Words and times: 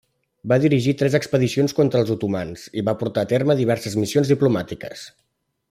Va 0.51 0.55
dirigir 0.61 0.93
tres 1.01 1.17
expedicions 1.19 1.75
contra 1.81 2.01
els 2.05 2.13
otomans, 2.15 2.63
i 2.81 2.85
va 2.89 2.97
portar 3.03 3.27
a 3.27 3.31
terme 3.35 3.57
diverses 3.61 3.99
missions 4.05 4.33
diplomàtiques. 4.35 5.05